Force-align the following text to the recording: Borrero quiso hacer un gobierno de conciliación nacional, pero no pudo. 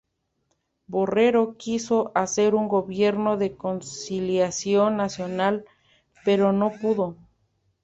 Borrero 0.87 1.57
quiso 1.59 2.11
hacer 2.15 2.55
un 2.55 2.67
gobierno 2.67 3.37
de 3.37 3.55
conciliación 3.55 4.97
nacional, 4.97 5.63
pero 6.25 6.51
no 6.53 6.71
pudo. 6.71 7.17